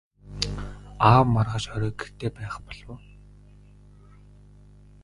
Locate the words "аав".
1.09-1.25